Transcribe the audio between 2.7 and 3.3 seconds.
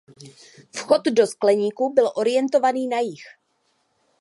na jih.